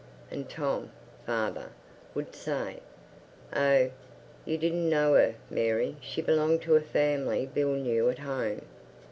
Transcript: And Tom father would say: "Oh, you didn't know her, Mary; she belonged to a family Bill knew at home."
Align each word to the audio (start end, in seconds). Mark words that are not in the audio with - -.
And 0.31 0.49
Tom 0.49 0.89
father 1.27 1.73
would 2.15 2.35
say: 2.35 2.79
"Oh, 3.55 3.91
you 4.45 4.57
didn't 4.57 4.89
know 4.89 5.13
her, 5.13 5.35
Mary; 5.51 5.95
she 6.01 6.23
belonged 6.23 6.63
to 6.63 6.73
a 6.75 6.81
family 6.81 7.45
Bill 7.45 7.73
knew 7.73 8.09
at 8.09 8.17
home." 8.17 8.63